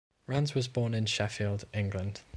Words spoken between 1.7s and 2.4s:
England.